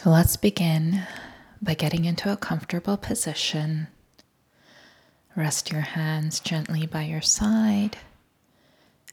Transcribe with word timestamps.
So 0.00 0.10
let's 0.10 0.36
begin 0.36 1.02
by 1.60 1.74
getting 1.74 2.04
into 2.04 2.32
a 2.32 2.36
comfortable 2.36 2.96
position. 2.96 3.88
Rest 5.34 5.72
your 5.72 5.80
hands 5.80 6.38
gently 6.38 6.86
by 6.86 7.02
your 7.02 7.20
side 7.20 7.98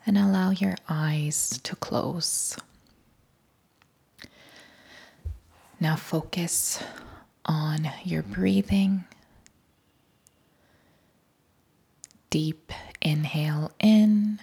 and 0.05 0.15
allow 0.15 0.51
your 0.51 0.75
eyes 0.87 1.59
to 1.63 1.75
close. 1.75 2.55
Now 5.79 5.95
focus 5.95 6.83
on 7.45 7.89
your 8.03 8.21
breathing. 8.21 9.05
Deep 12.29 12.71
inhale 13.01 13.71
in 13.79 14.39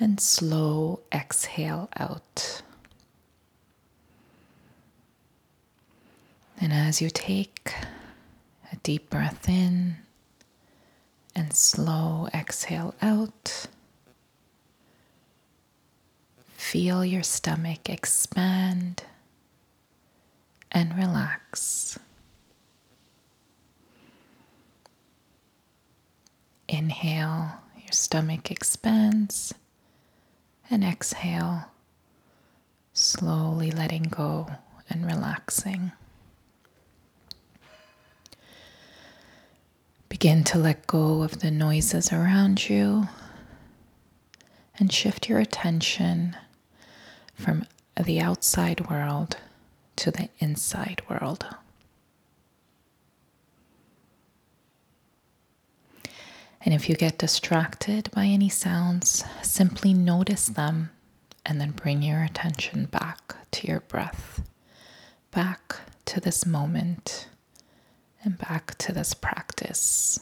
and 0.00 0.18
slow 0.18 1.00
exhale 1.12 1.90
out. 1.98 2.62
And 6.62 6.72
as 6.72 7.02
you 7.02 7.10
take 7.10 7.74
a 8.70 8.76
deep 8.84 9.10
breath 9.10 9.48
in 9.48 9.96
and 11.34 11.52
slow 11.52 12.28
exhale 12.32 12.94
out, 13.02 13.66
feel 16.54 17.04
your 17.04 17.24
stomach 17.24 17.90
expand 17.90 19.02
and 20.70 20.96
relax. 20.96 21.98
Inhale, 26.68 27.54
your 27.76 27.90
stomach 27.90 28.52
expands, 28.52 29.52
and 30.70 30.84
exhale, 30.84 31.64
slowly 32.92 33.72
letting 33.72 34.04
go 34.04 34.46
and 34.88 35.04
relaxing. 35.04 35.90
Begin 40.22 40.44
to 40.44 40.58
let 40.58 40.86
go 40.86 41.24
of 41.24 41.40
the 41.40 41.50
noises 41.50 42.12
around 42.12 42.68
you 42.68 43.08
and 44.78 44.92
shift 44.92 45.28
your 45.28 45.40
attention 45.40 46.36
from 47.34 47.66
the 48.00 48.20
outside 48.20 48.88
world 48.88 49.38
to 49.96 50.12
the 50.12 50.28
inside 50.38 51.02
world. 51.10 51.44
And 56.64 56.72
if 56.72 56.88
you 56.88 56.94
get 56.94 57.18
distracted 57.18 58.08
by 58.12 58.26
any 58.26 58.48
sounds, 58.48 59.24
simply 59.42 59.92
notice 59.92 60.46
them 60.46 60.90
and 61.44 61.60
then 61.60 61.72
bring 61.72 62.00
your 62.00 62.22
attention 62.22 62.84
back 62.84 63.34
to 63.50 63.66
your 63.66 63.80
breath, 63.80 64.48
back 65.32 65.80
to 66.04 66.20
this 66.20 66.46
moment 66.46 67.26
and 68.24 68.38
back 68.38 68.76
to 68.78 68.92
this 68.92 69.14
practice. 69.14 70.20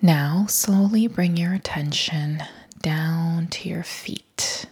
Now, 0.00 0.46
slowly 0.48 1.06
bring 1.06 1.36
your 1.36 1.54
attention 1.54 2.42
down 2.80 3.46
to 3.48 3.68
your 3.68 3.84
feet 3.84 4.66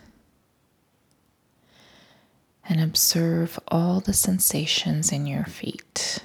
and 2.69 2.81
observe 2.81 3.59
all 3.69 4.01
the 4.01 4.13
sensations 4.13 5.13
in 5.13 5.27
your 5.27 5.45
feet. 5.45 6.19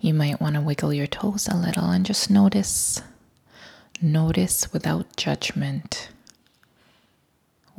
You 0.00 0.14
might 0.14 0.40
want 0.40 0.54
to 0.54 0.62
wiggle 0.62 0.94
your 0.94 1.06
toes 1.06 1.46
a 1.48 1.56
little 1.56 1.90
and 1.90 2.06
just 2.06 2.30
notice. 2.30 3.02
Notice 4.00 4.72
without 4.72 5.16
judgment 5.16 6.08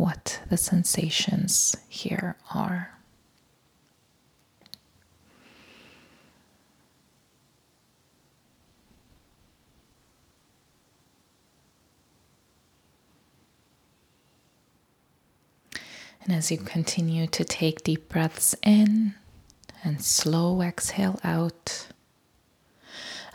what 0.02 0.42
the 0.50 0.58
sensations 0.58 1.78
here 1.88 2.36
are. 2.56 2.98
And 16.24 16.34
as 16.34 16.50
you 16.50 16.58
continue 16.58 17.28
to 17.28 17.44
take 17.44 17.84
deep 17.84 18.10
breaths 18.10 18.56
in 18.64 19.14
and 19.84 20.04
slow 20.04 20.64
exhale 20.64 21.20
out, 21.24 21.90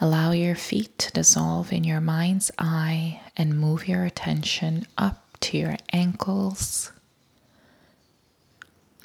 allow 0.00 0.32
your 0.32 0.56
feet 0.56 0.98
to 0.98 1.12
dissolve 1.12 1.72
in 1.72 1.84
your 1.84 2.00
mind's 2.00 2.50
eye 2.58 3.20
and 3.36 3.56
move 3.56 3.86
your 3.86 4.04
attention 4.04 4.84
up 4.98 5.25
to 5.46 5.58
your 5.58 5.76
ankles, 5.92 6.90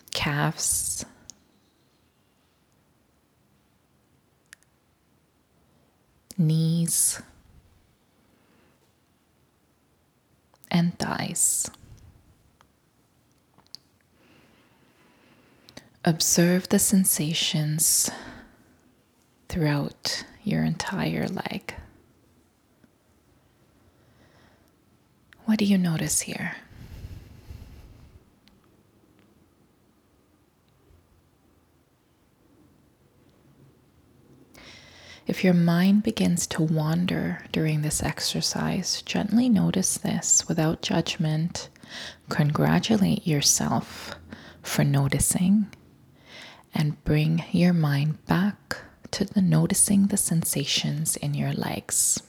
calves, 0.10 1.06
knees, 6.36 7.22
and 10.72 10.98
thighs. 10.98 11.70
Observe 16.04 16.70
the 16.70 16.80
sensations 16.80 18.10
throughout 19.48 20.26
your 20.44 20.64
entire 20.64 21.28
leg. 21.28 21.76
What 25.52 25.60
do 25.60 25.66
you 25.66 25.78
notice 25.78 26.22
here? 26.22 26.56
If 35.28 35.44
your 35.44 35.54
mind 35.54 36.04
begins 36.04 36.48
to 36.48 36.64
wander 36.64 37.44
during 37.52 37.82
this 37.82 38.02
exercise, 38.02 39.02
gently 39.02 39.50
notice 39.50 39.98
this 39.98 40.48
without 40.48 40.82
judgment. 40.82 41.68
Congratulate 42.30 43.28
yourself 43.28 44.16
for 44.62 44.86
noticing 44.86 45.68
and 46.74 47.04
bring 47.04 47.44
your 47.52 47.74
mind 47.74 48.26
back 48.26 48.78
to 49.12 49.26
the 49.26 49.42
noticing 49.42 50.08
the 50.08 50.16
sensations 50.16 51.18
in 51.18 51.34
your 51.34 51.52
legs. 51.52 52.24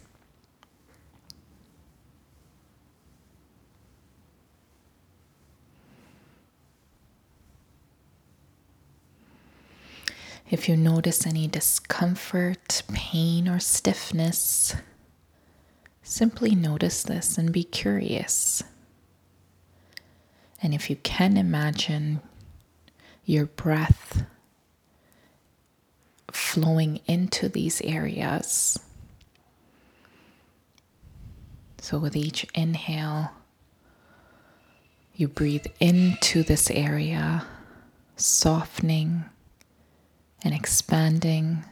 If 10.52 10.68
you 10.68 10.76
notice 10.76 11.26
any 11.26 11.48
discomfort, 11.48 12.82
pain, 12.92 13.48
or 13.48 13.58
stiffness, 13.58 14.76
simply 16.02 16.54
notice 16.54 17.02
this 17.02 17.38
and 17.38 17.50
be 17.50 17.64
curious. 17.64 18.62
And 20.62 20.74
if 20.74 20.90
you 20.90 20.96
can 20.96 21.38
imagine 21.38 22.20
your 23.24 23.46
breath 23.46 24.26
flowing 26.30 27.00
into 27.06 27.48
these 27.48 27.80
areas. 27.80 28.78
So, 31.80 31.98
with 31.98 32.14
each 32.14 32.46
inhale, 32.54 33.30
you 35.14 35.28
breathe 35.28 35.66
into 35.80 36.42
this 36.42 36.70
area, 36.70 37.46
softening 38.16 39.24
and 40.44 40.54
expanding. 40.54 41.64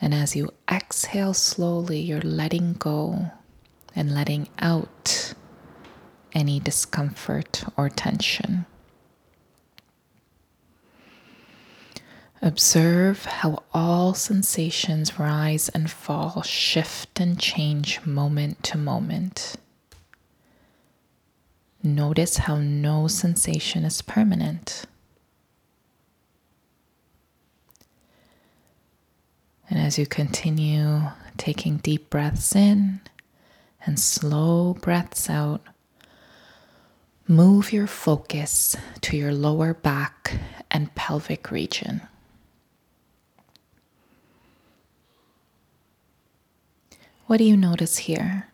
And 0.00 0.14
as 0.14 0.36
you 0.36 0.52
exhale 0.70 1.34
slowly, 1.34 2.00
you're 2.00 2.20
letting 2.20 2.74
go 2.74 3.30
and 3.94 4.14
letting 4.14 4.48
out 4.58 5.34
any 6.32 6.60
discomfort 6.60 7.64
or 7.76 7.88
tension. 7.88 8.66
Observe 12.40 13.24
how 13.24 13.64
all 13.74 14.14
sensations 14.14 15.18
rise 15.18 15.68
and 15.70 15.90
fall, 15.90 16.42
shift 16.42 17.18
and 17.18 17.40
change 17.40 18.04
moment 18.06 18.62
to 18.62 18.78
moment. 18.78 19.56
Notice 21.82 22.38
how 22.38 22.58
no 22.58 23.08
sensation 23.08 23.84
is 23.84 24.02
permanent. 24.02 24.84
And 29.70 29.78
as 29.78 29.98
you 29.98 30.06
continue 30.06 31.02
taking 31.36 31.76
deep 31.78 32.08
breaths 32.08 32.56
in 32.56 33.00
and 33.84 34.00
slow 34.00 34.74
breaths 34.74 35.28
out, 35.28 35.60
move 37.26 37.72
your 37.72 37.86
focus 37.86 38.76
to 39.02 39.16
your 39.16 39.32
lower 39.32 39.74
back 39.74 40.40
and 40.70 40.94
pelvic 40.94 41.50
region. 41.50 42.00
What 47.26 47.36
do 47.36 47.44
you 47.44 47.58
notice 47.58 47.98
here? 47.98 48.48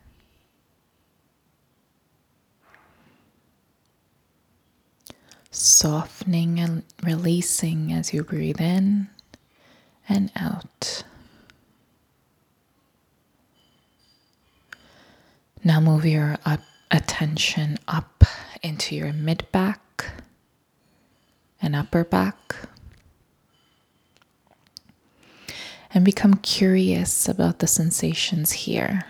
Softening 5.49 6.59
and 6.59 6.83
releasing 7.01 7.93
as 7.93 8.13
you 8.13 8.21
breathe 8.21 8.59
in 8.59 9.07
and 10.07 10.31
out. 10.35 11.03
Now 15.63 15.79
move 15.79 16.05
your 16.05 16.37
up, 16.45 16.61
attention 16.91 17.79
up 17.87 18.23
into 18.61 18.95
your 18.95 19.11
mid 19.13 19.51
back 19.51 20.11
and 21.61 21.75
upper 21.75 22.03
back. 22.03 22.55
And 25.91 26.03
become 26.03 26.35
curious 26.35 27.27
about 27.29 27.59
the 27.59 27.67
sensations 27.67 28.51
here. 28.51 29.05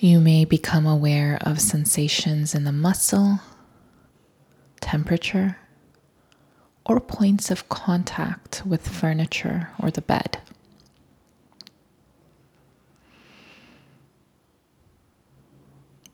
You 0.00 0.20
may 0.20 0.44
become 0.44 0.86
aware 0.86 1.38
of 1.40 1.60
sensations 1.60 2.54
in 2.54 2.62
the 2.62 2.70
muscle, 2.70 3.40
temperature, 4.80 5.58
or 6.86 7.00
points 7.00 7.50
of 7.50 7.68
contact 7.68 8.62
with 8.64 8.86
furniture 8.86 9.70
or 9.82 9.90
the 9.90 10.00
bed. 10.00 10.38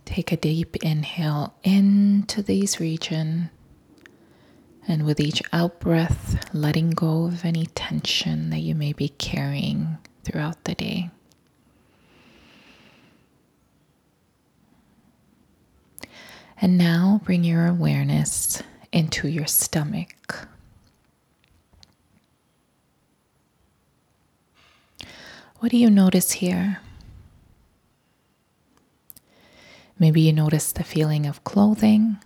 Take 0.06 0.32
a 0.32 0.38
deep 0.38 0.76
inhale 0.76 1.52
into 1.62 2.40
these 2.40 2.80
regions, 2.80 3.50
and 4.88 5.04
with 5.04 5.20
each 5.20 5.42
out 5.52 5.78
breath, 5.78 6.54
letting 6.54 6.88
go 6.88 7.26
of 7.26 7.44
any 7.44 7.66
tension 7.66 8.48
that 8.48 8.60
you 8.60 8.74
may 8.74 8.94
be 8.94 9.10
carrying 9.10 9.98
throughout 10.24 10.64
the 10.64 10.74
day. 10.74 11.10
And 16.64 16.78
now 16.78 17.20
bring 17.24 17.44
your 17.44 17.66
awareness 17.66 18.62
into 18.90 19.28
your 19.28 19.46
stomach. 19.46 20.48
What 25.58 25.70
do 25.70 25.76
you 25.76 25.90
notice 25.90 26.32
here? 26.32 26.80
Maybe 29.98 30.22
you 30.22 30.32
notice 30.32 30.72
the 30.72 30.84
feeling 30.84 31.26
of 31.26 31.44
clothing, 31.44 32.16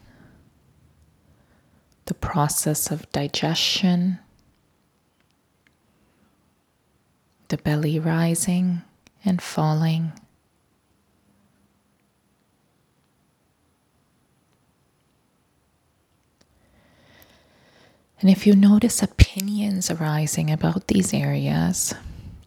the 2.05 2.15
process 2.15 2.93
of 2.93 3.11
digestion, 3.11 4.21
the 7.49 7.57
belly 7.57 7.99
rising 7.99 8.83
and 9.25 9.43
falling. 9.43 10.13
And 18.21 18.29
if 18.29 18.47
you 18.47 18.57
notice 18.57 19.03
opinions 19.03 19.91
arising 19.91 20.51
about 20.51 20.89
these 20.89 21.15
areas, 21.15 21.95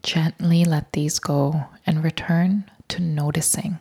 gently 0.02 0.64
let 0.64 0.92
these 0.92 1.18
go 1.18 1.64
and 1.86 2.04
return 2.04 2.70
to 2.88 3.00
noticing. 3.00 3.78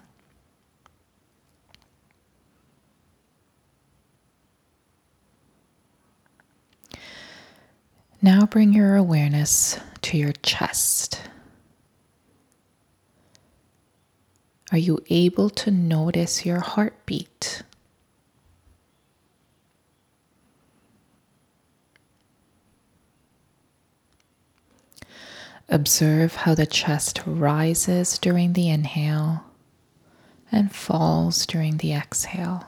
Now 8.21 8.45
bring 8.45 8.71
your 8.71 8.95
awareness 8.95 9.79
to 10.03 10.17
your 10.17 10.31
chest. 10.43 11.19
Are 14.71 14.77
you 14.77 14.99
able 15.09 15.49
to 15.49 15.71
notice 15.71 16.45
your 16.45 16.59
heartbeat? 16.59 17.63
Observe 25.73 26.35
how 26.35 26.53
the 26.53 26.65
chest 26.65 27.21
rises 27.25 28.17
during 28.17 28.51
the 28.51 28.67
inhale 28.67 29.45
and 30.51 30.69
falls 30.75 31.45
during 31.45 31.77
the 31.77 31.93
exhale. 31.93 32.65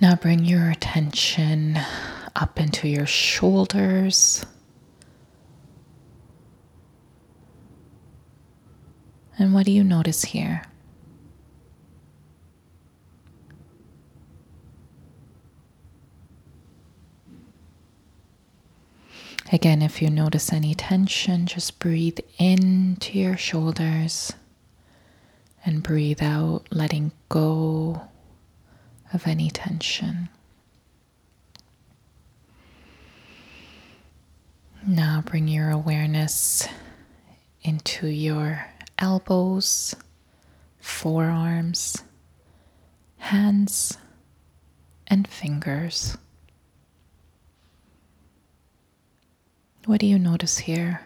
Now 0.00 0.14
bring 0.14 0.46
your 0.46 0.70
attention 0.70 1.78
up 2.34 2.58
into 2.58 2.88
your 2.88 3.04
shoulders 3.04 4.46
And 9.38 9.52
what 9.52 9.66
do 9.66 9.72
you 9.72 9.84
notice 9.84 10.24
here? 10.24 10.62
Again, 19.52 19.80
if 19.80 20.02
you 20.02 20.10
notice 20.10 20.52
any 20.52 20.74
tension, 20.74 21.46
just 21.46 21.78
breathe 21.78 22.18
into 22.38 23.16
your 23.18 23.36
shoulders 23.36 24.32
and 25.64 25.82
breathe 25.82 26.22
out, 26.22 26.66
letting 26.70 27.12
go 27.28 28.02
of 29.12 29.26
any 29.26 29.50
tension. 29.50 30.28
Now 34.84 35.22
bring 35.24 35.46
your 35.46 35.70
awareness 35.70 36.66
into 37.62 38.08
your 38.08 38.66
elbows, 38.98 39.94
forearms, 40.78 42.02
hands, 43.18 43.98
and 45.06 45.26
fingers. 45.28 46.16
What 49.84 50.00
do 50.00 50.06
you 50.06 50.18
notice 50.18 50.58
here? 50.58 51.02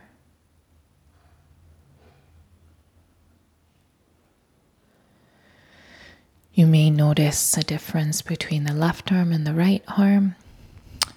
You 6.54 6.66
may 6.66 6.90
notice 6.90 7.56
a 7.56 7.62
difference 7.62 8.22
between 8.22 8.64
the 8.64 8.74
left 8.74 9.12
arm 9.12 9.32
and 9.32 9.46
the 9.46 9.54
right 9.54 9.82
arm. 9.96 10.34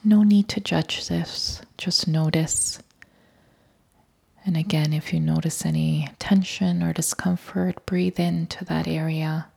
No 0.04 0.24
need 0.24 0.48
to 0.50 0.60
judge 0.60 1.08
this, 1.08 1.62
just 1.78 2.08
notice 2.08 2.80
and 4.46 4.58
again, 4.58 4.92
if 4.92 5.14
you 5.14 5.20
notice 5.20 5.66
any 5.66 6.10
tension 6.20 6.84
or 6.84 6.92
discomfort, 6.92 7.86
breathe 7.86 8.20
into 8.20 8.66
that 8.66 8.88
area. 8.88 9.48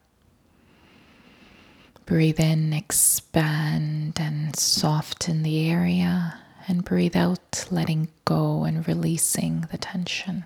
Breathe 2.05 2.39
in, 2.39 2.73
expand, 2.73 4.19
and 4.21 4.55
soften 4.55 5.43
the 5.43 5.69
area. 5.69 6.39
And 6.69 6.85
breathe 6.85 7.17
out, 7.17 7.67
letting 7.71 8.09
go 8.25 8.65
and 8.65 8.87
releasing 8.87 9.63
the 9.73 9.79
tension. 9.79 10.45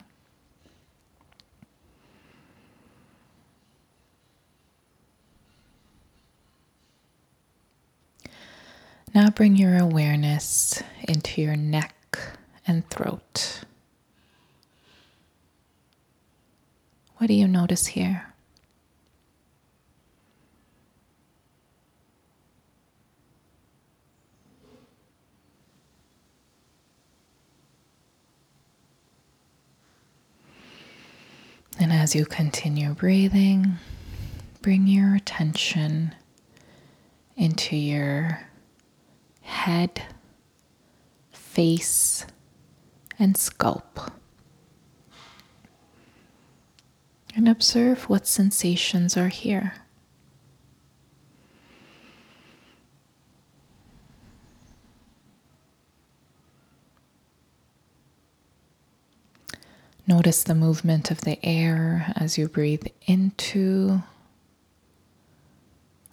Now 9.14 9.28
bring 9.30 9.56
your 9.56 9.76
awareness 9.76 10.82
into 11.08 11.42
your 11.42 11.56
neck 11.56 11.94
and 12.66 12.88
throat. 12.88 13.64
What 17.20 17.26
do 17.26 17.34
you 17.34 17.46
notice 17.46 17.86
here? 17.86 18.32
And 31.78 31.92
as 31.92 32.14
you 32.14 32.24
continue 32.24 32.94
breathing, 32.94 33.76
bring 34.62 34.86
your 34.86 35.14
attention 35.14 36.14
into 37.36 37.76
your 37.76 38.48
head, 39.42 40.02
face, 41.32 42.24
and 43.18 43.36
scalp. 43.36 44.10
And 47.34 47.48
observe 47.48 48.08
what 48.08 48.26
sensations 48.26 49.16
are 49.16 49.28
here. 49.28 49.74
Notice 60.06 60.42
the 60.42 60.56
movement 60.56 61.12
of 61.12 61.20
the 61.20 61.38
air 61.46 62.12
as 62.16 62.36
you 62.36 62.48
breathe 62.48 62.86
into 63.06 64.02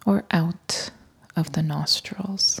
or 0.06 0.24
out 0.30 0.90
of 1.34 1.52
the 1.52 1.62
nostrils. 1.62 2.60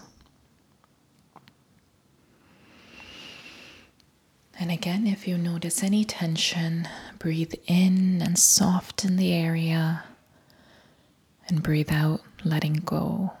And 4.60 4.72
again, 4.72 5.06
if 5.06 5.28
you 5.28 5.38
notice 5.38 5.84
any 5.84 6.04
tension, 6.04 6.88
breathe 7.20 7.54
in 7.68 8.20
and 8.20 8.36
soften 8.36 9.14
the 9.16 9.32
area, 9.32 10.02
and 11.46 11.62
breathe 11.62 11.92
out, 11.92 12.22
letting 12.44 12.74
go. 12.84 13.32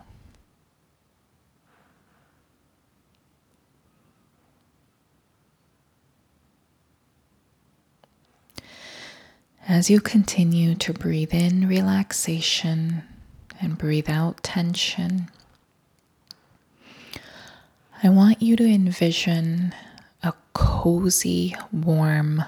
As 9.66 9.90
you 9.90 10.00
continue 10.00 10.76
to 10.76 10.92
breathe 10.92 11.34
in 11.34 11.66
relaxation 11.66 13.02
and 13.60 13.76
breathe 13.76 14.08
out 14.08 14.44
tension, 14.44 15.28
I 18.04 18.08
want 18.08 18.40
you 18.40 18.54
to 18.54 18.64
envision 18.64 19.74
cozy, 20.58 21.54
warm 21.70 22.42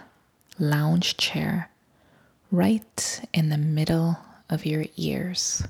lounge 0.59 1.17
chair 1.17 1.71
right 2.51 3.21
in 3.33 3.51
the 3.51 3.57
middle 3.57 4.19
of 4.49 4.67
your 4.67 4.85
ears. 4.97 5.63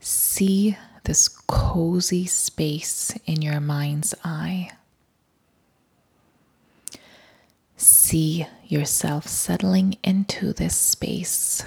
See 0.00 0.76
this 1.04 1.28
cozy 1.28 2.26
space 2.26 3.16
in 3.24 3.40
your 3.40 3.60
mind's 3.60 4.16
eye. 4.24 4.72
See 7.76 8.46
yourself 8.66 9.28
settling 9.28 9.96
into 10.02 10.52
this 10.52 10.74
space. 10.74 11.62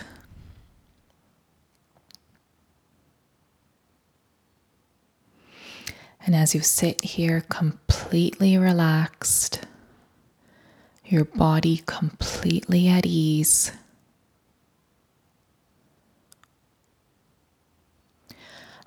And 6.25 6.35
as 6.35 6.55
you 6.55 6.61
sit 6.61 7.03
here 7.03 7.41
completely 7.49 8.57
relaxed, 8.57 9.65
your 11.05 11.25
body 11.25 11.83
completely 11.85 12.87
at 12.87 13.05
ease, 13.05 13.71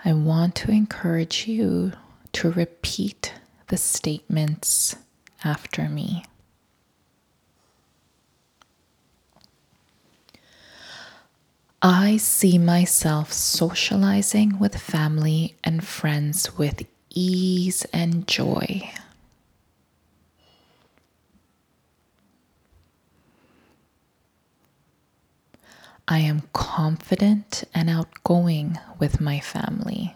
I 0.04 0.12
want 0.12 0.54
to 0.56 0.70
encourage 0.70 1.46
you 1.46 1.92
to 2.32 2.52
repeat 2.52 3.34
the 3.68 3.76
statements 3.76 4.96
after 5.44 5.88
me. 5.88 6.24
I 11.82 12.16
see 12.16 12.56
myself 12.56 13.32
socializing 13.32 14.58
with 14.58 14.76
family 14.76 15.56
and 15.62 15.86
friends 15.86 16.56
with 16.56 16.84
ease 17.16 17.86
and 17.94 18.28
joy. 18.28 18.92
I 26.06 26.18
am 26.18 26.42
confident 26.52 27.64
and 27.74 27.90
outgoing 27.90 28.78
with 29.00 29.20
my 29.20 29.40
family. 29.40 30.14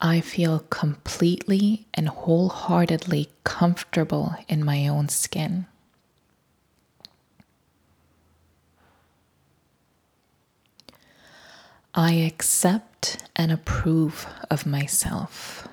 I 0.00 0.20
feel 0.20 0.60
completely 0.70 1.86
and 1.94 2.08
wholeheartedly 2.08 3.30
comfortable 3.44 4.34
in 4.48 4.64
my 4.64 4.88
own 4.88 5.08
skin. 5.08 5.66
I 11.94 12.12
accept 12.14 13.22
and 13.36 13.52
approve 13.52 14.26
of 14.50 14.64
myself. 14.64 15.68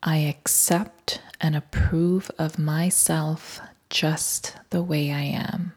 I 0.00 0.18
accept 0.18 1.20
and 1.40 1.56
approve 1.56 2.30
of 2.38 2.56
myself 2.56 3.60
just 3.88 4.56
the 4.70 4.80
way 4.80 5.10
I 5.10 5.22
am. 5.22 5.72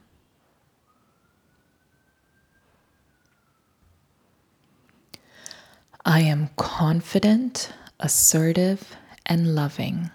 I 6.05 6.19
am 6.19 6.49
confident, 6.55 7.73
assertive, 7.99 8.95
and 9.25 9.55
loving. 9.55 10.11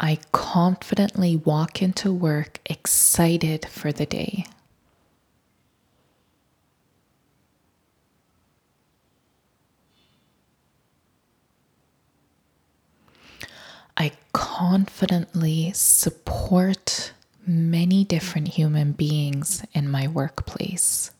I 0.00 0.18
confidently 0.32 1.36
walk 1.36 1.80
into 1.80 2.12
work 2.12 2.58
excited 2.66 3.66
for 3.66 3.92
the 3.92 4.06
day. 4.06 4.44
I 13.96 14.12
confidently 14.32 15.72
support 15.72 17.12
many 17.46 18.04
different 18.04 18.48
human 18.48 18.92
beings 18.92 19.64
in 19.72 19.88
my 19.88 20.08
workplace. 20.08 21.10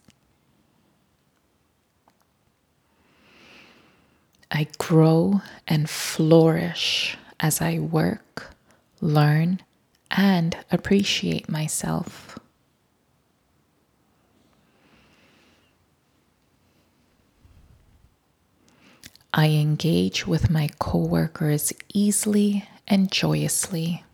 I 4.50 4.68
grow 4.78 5.42
and 5.66 5.88
flourish 5.90 7.16
as 7.40 7.60
I 7.60 7.78
work, 7.78 8.53
learn, 9.04 9.61
and 10.11 10.56
appreciate 10.73 11.49
myself. 11.49 12.38
I 19.32 19.49
engage 19.49 20.26
with 20.26 20.49
my 20.49 20.70
coworkers 20.78 21.73
easily 21.92 22.66
and 22.88 23.11
joyously. 23.11 24.04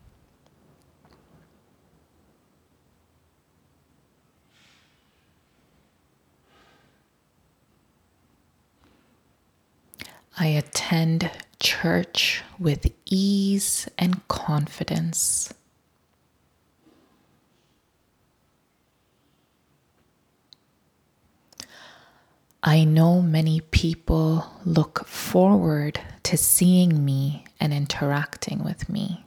I 10.41 10.47
attend 10.47 11.29
church 11.59 12.41
with 12.57 12.91
ease 13.05 13.87
and 13.99 14.27
confidence. 14.27 15.53
I 22.63 22.85
know 22.85 23.21
many 23.21 23.61
people 23.61 24.51
look 24.65 25.05
forward 25.05 25.99
to 26.23 26.37
seeing 26.37 27.05
me 27.05 27.45
and 27.59 27.71
interacting 27.71 28.63
with 28.63 28.89
me. 28.89 29.23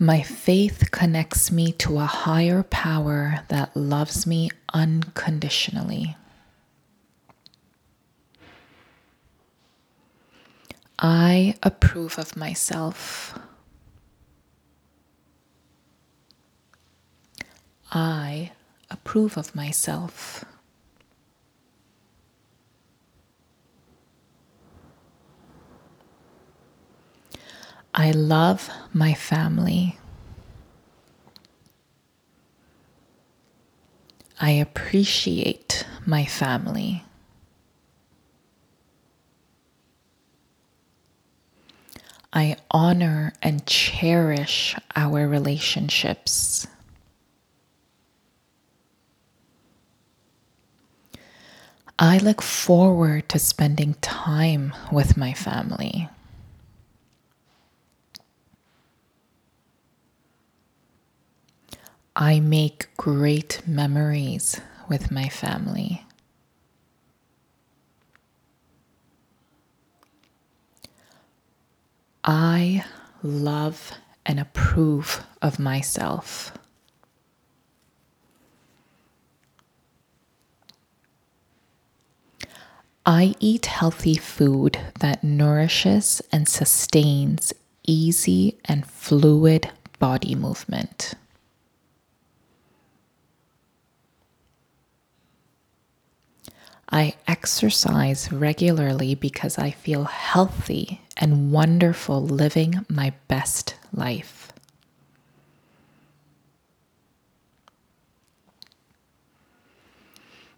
My 0.00 0.22
faith 0.22 0.92
connects 0.92 1.50
me 1.50 1.72
to 1.72 1.98
a 1.98 2.04
higher 2.04 2.62
power 2.62 3.40
that 3.48 3.76
loves 3.76 4.28
me 4.28 4.48
unconditionally. 4.72 6.16
I 11.00 11.56
approve 11.64 12.16
of 12.16 12.36
myself. 12.36 13.36
I 17.90 18.52
approve 18.90 19.36
of 19.36 19.52
myself. 19.56 20.44
I 27.98 28.12
love 28.12 28.70
my 28.92 29.12
family. 29.12 29.98
I 34.40 34.52
appreciate 34.52 35.84
my 36.06 36.24
family. 36.24 37.02
I 42.32 42.54
honor 42.70 43.32
and 43.42 43.66
cherish 43.66 44.76
our 44.94 45.26
relationships. 45.26 46.68
I 51.98 52.18
look 52.18 52.42
forward 52.42 53.28
to 53.30 53.40
spending 53.40 53.94
time 53.94 54.72
with 54.92 55.16
my 55.16 55.32
family. 55.32 56.08
I 62.20 62.40
make 62.40 62.88
great 62.96 63.62
memories 63.64 64.60
with 64.88 65.12
my 65.12 65.28
family. 65.28 66.04
I 72.24 72.84
love 73.22 73.92
and 74.26 74.40
approve 74.40 75.24
of 75.40 75.60
myself. 75.60 76.52
I 83.06 83.36
eat 83.38 83.66
healthy 83.66 84.16
food 84.16 84.76
that 84.98 85.22
nourishes 85.22 86.20
and 86.32 86.48
sustains 86.48 87.54
easy 87.86 88.58
and 88.64 88.84
fluid 88.84 89.70
body 90.00 90.34
movement. 90.34 91.14
I 96.90 97.14
exercise 97.26 98.32
regularly 98.32 99.14
because 99.14 99.58
I 99.58 99.72
feel 99.72 100.04
healthy 100.04 101.02
and 101.16 101.52
wonderful 101.52 102.22
living 102.22 102.86
my 102.88 103.12
best 103.28 103.74
life. 103.92 104.52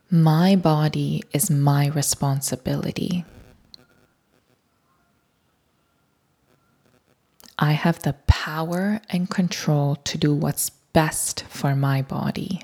My 0.09 0.57
body 0.57 1.23
is 1.33 1.51
my 1.51 1.87
responsibility. 1.89 3.25
I 7.59 7.73
have 7.73 8.03
the 8.03 8.15
power 8.27 9.01
and 9.11 9.29
control 9.29 9.97
to 9.97 10.19
do 10.19 10.35
what's 10.35 10.71
best 10.71 11.45
for 11.49 11.77
my 11.77 12.03
body. 12.03 12.63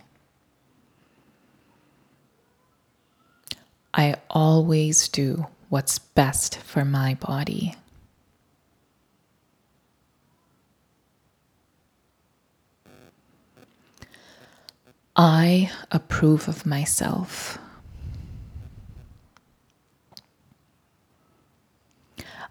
I 3.99 4.17
always 4.29 5.09
do 5.09 5.47
what's 5.71 5.99
best 5.99 6.59
for 6.59 6.85
my 6.85 7.15
body. 7.15 7.75
I 15.17 15.71
approve 15.91 16.47
of 16.47 16.67
myself. 16.67 17.59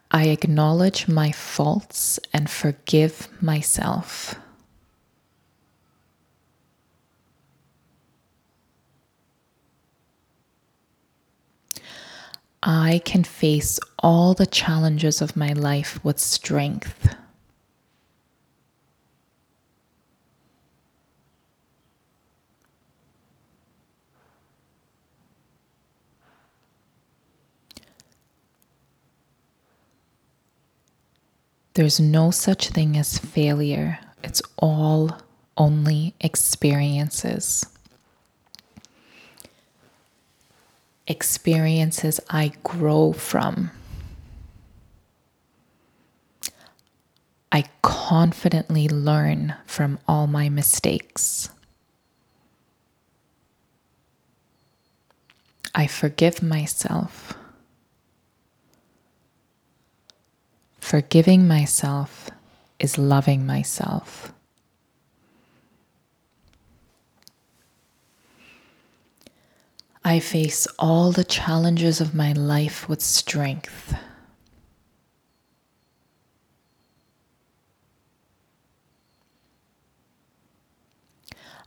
I 0.10 0.30
acknowledge 0.30 1.08
my 1.08 1.32
faults 1.32 2.20
and 2.34 2.50
forgive 2.50 3.28
myself. 3.40 4.34
I 12.68 13.00
can 13.06 13.24
face 13.24 13.80
all 14.00 14.34
the 14.34 14.48
challenges 14.48 15.22
of 15.22 15.36
my 15.36 15.54
life 15.54 16.04
with 16.04 16.18
strength. 16.18 17.16
There's 31.76 32.00
no 32.00 32.32
such 32.32 32.70
thing 32.70 32.98
as 32.98 33.20
failure, 33.20 34.00
it's 34.24 34.42
all 34.58 35.20
only 35.56 36.16
experiences. 36.20 37.68
Experiences 41.08 42.20
I 42.30 42.54
grow 42.64 43.14
from. 43.14 43.72
I 47.52 47.66
confidently 47.82 48.90
learn 48.90 49.56
from 49.66 50.00
all 50.08 50.28
my 50.28 50.50
mistakes. 50.50 51.50
I 55.74 55.88
forgive 55.88 56.42
myself. 56.42 57.34
Forgiving 60.80 61.48
myself 61.48 62.30
is 62.80 62.98
loving 62.98 63.46
myself. 63.46 64.32
I 70.08 70.20
face 70.20 70.68
all 70.78 71.12
the 71.12 71.24
challenges 71.24 72.00
of 72.00 72.14
my 72.14 72.32
life 72.32 72.88
with 72.88 73.02
strength. 73.02 73.96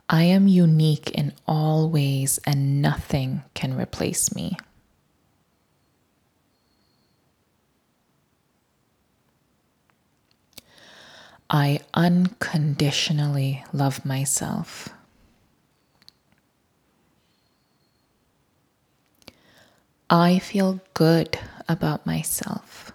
I 0.07 0.23
am 0.23 0.47
unique 0.47 1.11
in 1.11 1.33
all 1.49 1.89
ways, 1.89 2.39
and 2.45 2.81
nothing 2.81 3.43
can 3.55 3.77
replace 3.77 4.33
me. 4.33 4.55
I 11.49 11.81
unconditionally 11.93 13.65
love 13.73 14.05
myself. 14.05 14.87
I 20.09 20.39
feel 20.39 20.79
good 20.95 21.37
about 21.67 22.05
myself. 22.05 22.91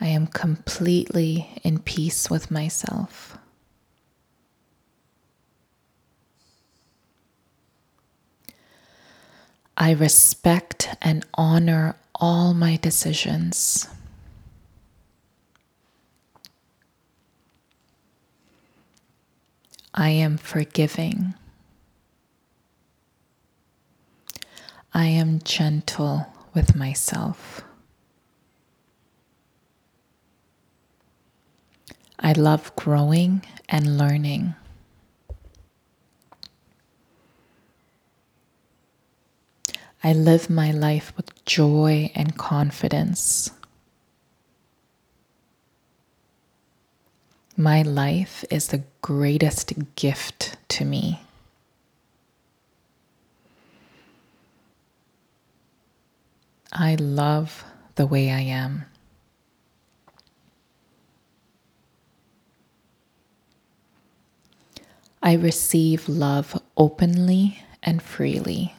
I 0.00 0.06
am 0.08 0.26
completely 0.26 1.48
in 1.62 1.78
peace 1.78 2.30
with 2.30 2.50
myself. 2.50 3.36
I 9.76 9.92
respect 9.92 10.88
and 11.02 11.26
honor 11.34 11.96
all 12.14 12.54
my 12.54 12.76
decisions. 12.76 13.88
I 19.94 20.08
am 20.10 20.38
forgiving. 20.38 21.34
I 24.94 25.06
am 25.06 25.40
gentle 25.42 26.26
with 26.52 26.76
myself. 26.76 27.62
I 32.18 32.32
love 32.32 32.76
growing 32.76 33.42
and 33.70 33.96
learning. 33.96 34.54
I 40.04 40.12
live 40.12 40.50
my 40.50 40.72
life 40.72 41.12
with 41.16 41.44
joy 41.46 42.10
and 42.14 42.36
confidence. 42.36 43.50
My 47.56 47.82
life 47.82 48.44
is 48.50 48.68
the 48.68 48.82
greatest 49.00 49.72
gift 49.96 50.56
to 50.68 50.84
me. 50.84 51.20
I 56.72 56.94
love 56.94 57.64
the 57.96 58.06
way 58.06 58.30
I 58.30 58.40
am. 58.40 58.86
I 65.22 65.34
receive 65.34 66.08
love 66.08 66.60
openly 66.76 67.62
and 67.82 68.02
freely. 68.02 68.74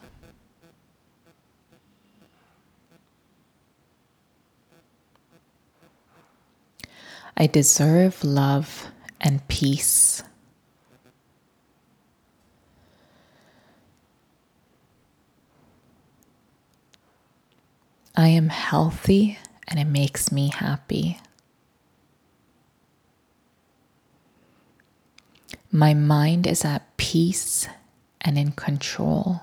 I 7.36 7.46
deserve 7.46 8.24
love 8.24 8.88
and 9.20 9.46
peace. 9.46 10.22
I 18.16 18.28
am 18.28 18.48
healthy 18.48 19.38
and 19.66 19.80
it 19.80 19.86
makes 19.86 20.30
me 20.30 20.48
happy. 20.48 21.18
My 25.72 25.94
mind 25.94 26.46
is 26.46 26.64
at 26.64 26.96
peace 26.96 27.66
and 28.20 28.38
in 28.38 28.52
control. 28.52 29.40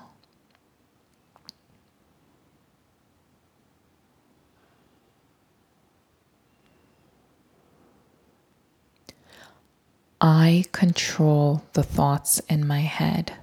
I 10.18 10.64
control 10.72 11.62
the 11.74 11.82
thoughts 11.82 12.38
in 12.48 12.66
my 12.66 12.80
head. 12.80 13.34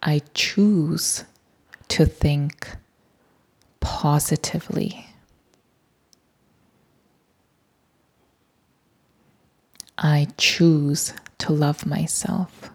I 0.00 0.22
choose 0.32 1.24
to 1.90 2.06
think 2.06 2.68
positively. 3.80 5.06
I 9.98 10.28
choose 10.38 11.12
to 11.38 11.52
love 11.52 11.84
myself. 11.84 12.70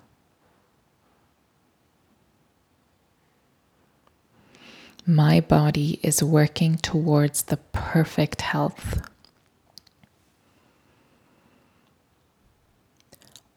My 5.08 5.40
body 5.40 6.00
is 6.04 6.22
working 6.22 6.78
towards 6.78 7.44
the 7.44 7.58
perfect 7.58 8.42
health. 8.42 9.08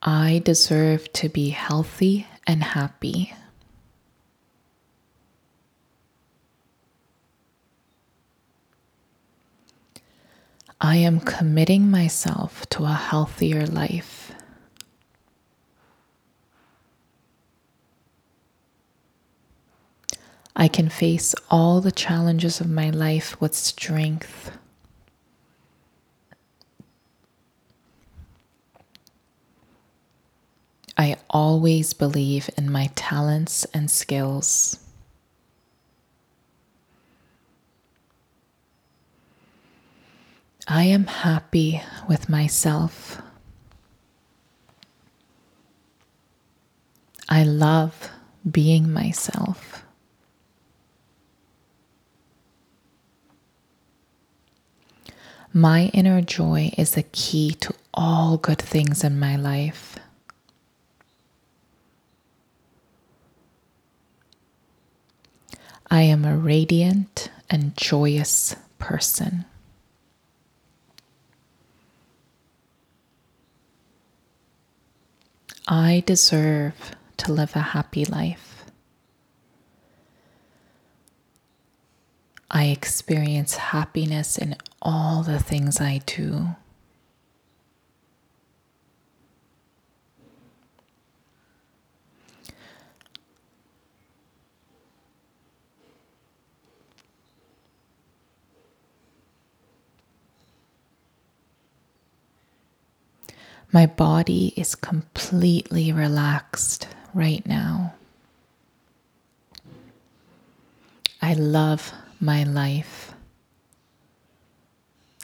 I 0.02 0.40
deserve 0.44 1.12
to 1.14 1.28
be 1.28 1.50
healthy 1.50 2.26
and 2.46 2.62
happy. 2.62 3.34
I 10.80 10.96
am 10.96 11.18
committing 11.18 11.90
myself 11.90 12.68
to 12.70 12.84
a 12.84 12.92
healthier 12.92 13.66
life. 13.66 14.32
I 20.54 20.68
can 20.68 20.88
face 20.88 21.34
all 21.50 21.80
the 21.80 21.90
challenges 21.90 22.60
of 22.60 22.70
my 22.70 22.90
life 22.90 23.40
with 23.40 23.54
strength. 23.54 24.52
I 30.96 31.16
always 31.30 31.92
believe 31.92 32.50
in 32.56 32.70
my 32.70 32.90
talents 32.94 33.64
and 33.74 33.90
skills. 33.90 34.78
I 40.70 40.84
am 40.84 41.06
happy 41.06 41.80
with 42.10 42.28
myself. 42.28 43.22
I 47.26 47.42
love 47.42 48.10
being 48.50 48.92
myself. 48.92 49.82
My 55.54 55.86
inner 55.94 56.20
joy 56.20 56.70
is 56.76 56.90
the 56.90 57.02
key 57.02 57.52
to 57.60 57.72
all 57.94 58.36
good 58.36 58.60
things 58.60 59.02
in 59.02 59.18
my 59.18 59.36
life. 59.36 59.98
I 65.90 66.02
am 66.02 66.26
a 66.26 66.36
radiant 66.36 67.30
and 67.48 67.74
joyous 67.74 68.54
person. 68.78 69.46
I 75.70 76.02
deserve 76.06 76.96
to 77.18 77.30
live 77.30 77.54
a 77.54 77.60
happy 77.60 78.06
life. 78.06 78.64
I 82.50 82.68
experience 82.68 83.56
happiness 83.56 84.38
in 84.38 84.56
all 84.80 85.22
the 85.22 85.38
things 85.38 85.78
I 85.78 86.00
do. 86.06 86.56
My 103.70 103.86
body 103.86 104.54
is 104.56 104.74
completely 104.74 105.92
relaxed 105.92 106.88
right 107.12 107.44
now. 107.46 107.94
I 111.20 111.34
love 111.34 111.92
my 112.20 112.44
life. 112.44 113.12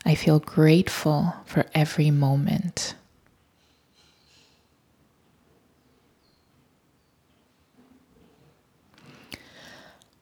I 0.05 0.15
feel 0.15 0.39
grateful 0.41 1.35
for 1.47 1.65
every 1.75 2.11
moment. 2.11 2.95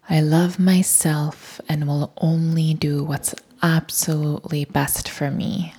I 0.09 0.21
love 0.21 0.59
myself 0.59 1.61
and 1.69 1.89
will 1.89 2.13
only 2.19 2.75
do 2.75 3.03
what's 3.03 3.35
absolutely 3.63 4.65
best 4.65 5.09
for 5.09 5.31
me. 5.31 5.75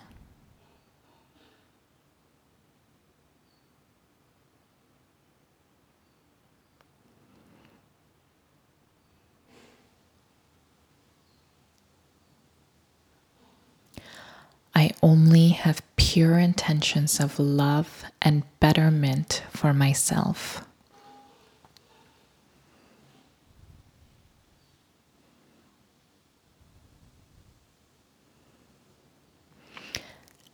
I 14.75 14.92
only 15.03 15.49
have 15.49 15.83
pure 15.97 16.39
intentions 16.39 17.19
of 17.19 17.37
love 17.37 18.05
and 18.21 18.41
betterment 18.61 19.43
for 19.49 19.73
myself. 19.73 20.65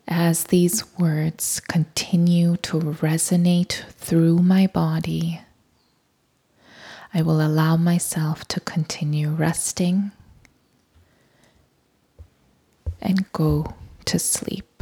As 0.07 0.45
these 0.45 0.83
words 0.97 1.59
continue 1.59 2.57
to 2.57 2.79
resonate 2.79 3.83
through 3.91 4.39
my 4.39 4.65
body, 4.65 5.41
I 7.13 7.21
will 7.21 7.39
allow 7.39 7.77
myself 7.77 8.47
to 8.47 8.59
continue 8.59 9.29
resting 9.29 10.11
and 12.99 13.31
go 13.31 13.75
to 14.09 14.17
sleep. 14.17 14.81